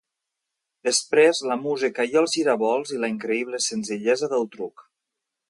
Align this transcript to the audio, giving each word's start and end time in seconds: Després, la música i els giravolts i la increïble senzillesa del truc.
Després, 0.87 1.41
la 1.51 1.57
música 1.65 2.07
i 2.13 2.17
els 2.23 2.33
giravolts 2.39 2.95
i 2.97 2.99
la 3.05 3.11
increïble 3.17 3.61
senzillesa 3.69 4.33
del 4.35 4.51
truc. 4.59 4.87